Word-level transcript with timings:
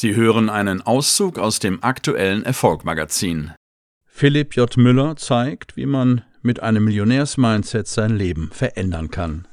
Sie 0.00 0.14
hören 0.14 0.48
einen 0.48 0.80
Auszug 0.80 1.40
aus 1.40 1.58
dem 1.58 1.82
aktuellen 1.82 2.44
Erfolgmagazin. 2.44 3.50
Philipp 4.06 4.54
J. 4.54 4.76
Müller 4.76 5.16
zeigt, 5.16 5.76
wie 5.76 5.86
man 5.86 6.22
mit 6.40 6.62
einem 6.62 6.84
Millionärsmindset 6.84 7.88
sein 7.88 8.14
Leben 8.14 8.50
verändern 8.52 9.10
kann. 9.10 9.48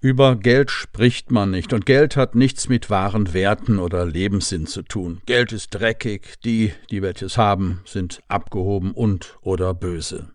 Über 0.00 0.34
Geld 0.34 0.72
spricht 0.72 1.30
man 1.30 1.52
nicht, 1.52 1.72
und 1.72 1.86
Geld 1.86 2.16
hat 2.16 2.34
nichts 2.34 2.68
mit 2.68 2.90
wahren 2.90 3.34
Werten 3.34 3.78
oder 3.78 4.04
Lebenssinn 4.04 4.66
zu 4.66 4.82
tun. 4.82 5.20
Geld 5.26 5.52
ist 5.52 5.70
dreckig, 5.70 6.40
die, 6.44 6.72
die 6.90 7.00
welches 7.00 7.38
haben, 7.38 7.82
sind 7.84 8.20
abgehoben 8.26 8.90
und 8.90 9.38
oder 9.42 9.74
böse. 9.74 10.32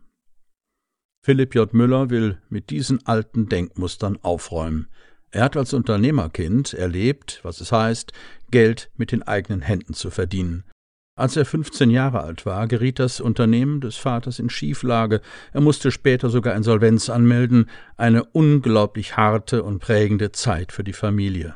Philipp 1.22 1.54
J. 1.54 1.74
Müller 1.74 2.10
will 2.10 2.42
mit 2.48 2.70
diesen 2.70 3.06
alten 3.06 3.50
Denkmustern 3.50 4.20
aufräumen. 4.22 4.88
Er 5.32 5.44
hat 5.44 5.58
als 5.58 5.74
Unternehmerkind 5.74 6.74
erlebt, 6.74 7.40
was 7.44 7.62
es 7.62 7.72
heißt, 7.72 8.14
Geld 8.50 8.90
mit 8.96 9.12
den 9.12 9.24
eigenen 9.24 9.62
Händen 9.62 9.94
zu 9.94 10.10
verdienen. 10.10 10.64
Als 11.18 11.36
er 11.36 11.46
15 11.46 11.90
Jahre 11.90 12.22
alt 12.22 12.46
war, 12.46 12.68
geriet 12.68 13.00
das 13.00 13.20
Unternehmen 13.20 13.82
des 13.82 13.98
Vaters 13.98 14.38
in 14.38 14.52
Schieflage. 14.52 15.22
Er 15.52 15.62
musste 15.62 15.90
später 15.90 16.30
sogar 16.30 16.56
Insolvenz 16.56 17.10
anmelden. 17.10 17.70
Eine 17.98 18.24
unglaublich 18.24 19.18
harte 19.18 19.64
und 19.64 19.80
prägende 19.80 20.32
Zeit 20.32 20.72
für 20.72 20.84
die 20.84 20.94
Familie. 20.94 21.56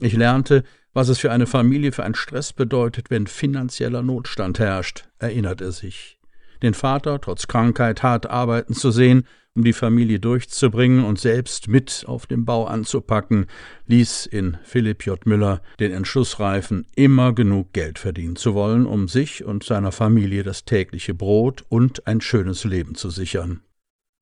Ich 0.00 0.14
lernte, 0.14 0.64
was 0.94 1.08
es 1.08 1.18
für 1.18 1.30
eine 1.30 1.46
Familie 1.46 1.92
für 1.92 2.02
einen 2.02 2.16
Stress 2.16 2.52
bedeutet, 2.52 3.08
wenn 3.08 3.28
finanzieller 3.28 4.02
Notstand 4.02 4.58
herrscht, 4.58 5.04
erinnert 5.20 5.60
er 5.60 5.70
sich 5.70 6.17
den 6.62 6.74
Vater 6.74 7.20
trotz 7.20 7.46
Krankheit 7.46 8.02
hart 8.02 8.26
arbeiten 8.26 8.74
zu 8.74 8.90
sehen, 8.90 9.24
um 9.54 9.64
die 9.64 9.72
Familie 9.72 10.20
durchzubringen 10.20 11.04
und 11.04 11.18
selbst 11.18 11.66
mit 11.66 12.04
auf 12.06 12.26
dem 12.26 12.44
Bau 12.44 12.66
anzupacken, 12.66 13.46
ließ 13.86 14.26
in 14.26 14.56
Philipp 14.62 15.04
J. 15.04 15.26
Müller 15.26 15.62
den 15.80 15.92
Entschluss 15.92 16.38
reifen, 16.38 16.86
immer 16.94 17.32
genug 17.32 17.72
Geld 17.72 17.98
verdienen 17.98 18.36
zu 18.36 18.54
wollen, 18.54 18.86
um 18.86 19.08
sich 19.08 19.44
und 19.44 19.64
seiner 19.64 19.90
Familie 19.90 20.44
das 20.44 20.64
tägliche 20.64 21.12
Brot 21.12 21.64
und 21.68 22.06
ein 22.06 22.20
schönes 22.20 22.64
Leben 22.64 22.94
zu 22.94 23.10
sichern. 23.10 23.62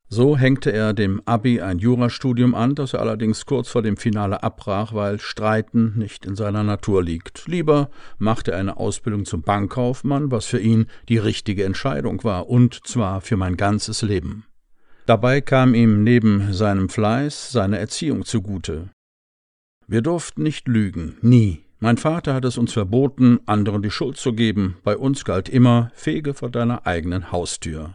So 0.09 0.37
hängte 0.37 0.73
er 0.73 0.93
dem 0.93 1.21
Abi 1.25 1.61
ein 1.61 1.81
Jurastudium 1.81 2.55
an, 2.55 2.77
das 2.77 2.95
er 2.95 3.01
allerdings 3.01 3.45
kurz 3.45 3.69
vor 3.69 3.83
dem 3.83 3.97
Finale 3.97 4.43
abbrach, 4.45 4.95
weil 4.95 5.19
Streiten 5.19 5.95
nicht 5.97 6.25
in 6.25 6.37
seiner 6.37 6.63
Natur 6.63 7.03
liegt. 7.03 7.49
Lieber 7.49 7.91
machte 8.19 8.53
er 8.53 8.59
eine 8.59 8.77
Ausbildung 8.77 9.25
zum 9.25 9.43
Bankkaufmann, 9.43 10.31
was 10.31 10.47
für 10.47 10.61
ihn 10.61 10.87
die 11.09 11.19
richtige 11.19 11.65
Entscheidung 11.65 12.23
war, 12.23 12.49
und 12.49 12.87
zwar 12.87 13.21
für 13.21 13.37
mein 13.37 13.57
ganzes 13.57 14.03
Leben. 14.03 14.45
Dabei 15.07 15.41
kam 15.41 15.75
ihm 15.75 16.05
neben 16.05 16.53
seinem 16.53 16.89
Fleiß 16.89 17.51
seine 17.51 17.79
Erziehung 17.79 18.25
zugute. 18.25 18.91
Wir 19.89 20.03
durften 20.03 20.43
nicht 20.43 20.69
lügen, 20.69 21.17
nie. 21.21 21.65
Mein 21.79 21.97
Vater 21.97 22.35
hat 22.35 22.45
es 22.45 22.59
uns 22.59 22.73
verboten, 22.73 23.41
anderen 23.47 23.83
die 23.83 23.91
Schuld 23.91 24.17
zu 24.17 24.33
geben. 24.33 24.77
Bei 24.83 24.97
uns 24.97 25.25
galt 25.25 25.49
immer, 25.49 25.91
fege 25.95 26.33
vor 26.33 26.51
deiner 26.51 26.87
eigenen 26.87 27.31
Haustür. 27.33 27.95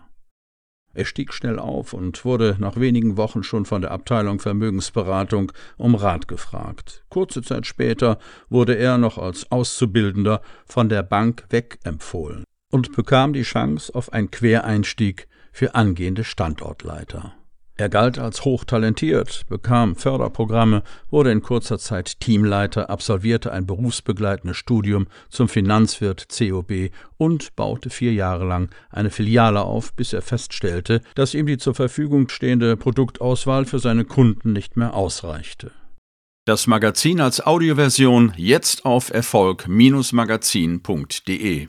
Er 0.94 1.06
stieg 1.06 1.34
schnell 1.34 1.60
auf 1.60 1.94
und 1.94 2.26
wurde 2.26 2.58
nach 2.60 2.78
wenigen 2.78 3.18
Wochen 3.18 3.44
schon 3.44 3.66
von 3.66 3.82
der 3.82 3.92
Abteilung 3.92 4.40
Vermögensberatung 4.40 5.52
um 5.78 5.96
Rat 5.96 6.28
gefragt. 6.28 7.04
Kurze 7.10 7.42
Zeit 7.42 7.66
später 7.66 8.18
wurde 8.50 8.76
er 8.76 8.98
noch 8.98 9.18
als 9.18 9.52
Auszubildender 9.52 10.42
von 10.66 10.90
der 10.90 11.04
Bank 11.04 11.46
wegempfohlen 11.50 12.44
und 12.72 12.96
bekam 12.96 13.34
die 13.34 13.44
Chance 13.44 13.94
auf 13.96 14.12
einen 14.12 14.32
Quereinstieg 14.32 15.28
für 15.52 15.76
angehende 15.76 16.24
Standortleiter. 16.24 17.34
Er 17.82 17.90
galt 17.90 18.18
als 18.20 18.46
hochtalentiert, 18.46 19.42
bekam 19.50 19.96
Förderprogramme, 19.96 20.84
wurde 21.10 21.32
in 21.32 21.42
kurzer 21.42 21.80
Zeit 21.80 22.20
Teamleiter, 22.20 22.92
absolvierte 22.92 23.52
ein 23.52 23.66
berufsbegleitendes 23.66 24.56
Studium 24.56 25.08
zum 25.30 25.50
Finanzwirt 25.50 26.28
COB 26.30 26.92
und 27.18 27.56
baute 27.56 27.90
vier 27.90 28.14
Jahre 28.14 28.46
lang 28.46 28.70
eine 28.92 29.10
Filiale 29.10 29.64
auf, 29.64 29.96
bis 29.96 30.14
er 30.14 30.22
feststellte, 30.22 31.02
dass 31.16 31.34
ihm 31.34 31.48
die 31.48 31.58
zur 31.58 31.74
Verfügung 31.74 32.30
stehende 32.30 32.78
Produktauswahl 32.78 33.66
für 33.66 33.80
seine 33.80 34.06
Kunden 34.06 34.54
nicht 34.54 34.78
mehr 34.78 34.94
ausreichte. 34.94 35.72
Das 36.46 36.68
Magazin 36.68 37.20
als 37.20 37.44
Audioversion 37.44 38.34
jetzt 38.38 38.86
auf 38.86 39.12
Erfolg-magazin.de 39.12 41.68